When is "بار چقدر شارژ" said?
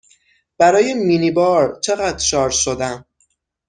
1.31-2.55